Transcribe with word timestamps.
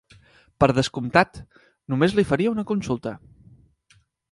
Per 0.63 0.69
descomptat, 0.77 1.37
només 1.95 2.17
li 2.21 2.27
faria 2.31 2.55
una 2.55 2.65
consulta. 2.73 3.15